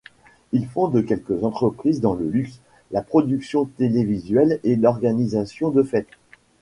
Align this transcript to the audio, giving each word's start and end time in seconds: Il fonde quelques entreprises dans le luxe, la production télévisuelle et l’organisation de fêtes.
Il 0.51 0.65
fonde 0.67 1.05
quelques 1.05 1.43
entreprises 1.43 2.01
dans 2.01 2.15
le 2.15 2.27
luxe, 2.27 2.59
la 2.89 3.03
production 3.03 3.65
télévisuelle 3.65 4.59
et 4.63 4.75
l’organisation 4.75 5.69
de 5.69 5.83
fêtes. 5.83 6.07